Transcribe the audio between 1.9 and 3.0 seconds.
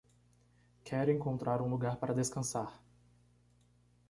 para descansar